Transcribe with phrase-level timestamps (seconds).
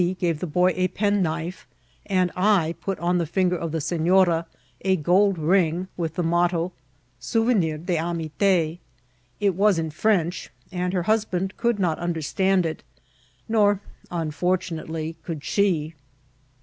[0.17, 1.67] gave the boy a penknife,
[2.07, 4.47] and I put on the finger of the sefiora
[4.83, 6.71] a gold ring, with the motto,''
[7.31, 8.79] Souvenir d'amiti6.''
[9.39, 12.81] It was in French, and her husband could not understand it,
[13.47, 13.79] nor,
[14.09, 15.93] unfortunately, could she.